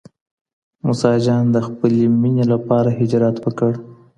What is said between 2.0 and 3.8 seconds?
مینې لپاره هجرت وکړ.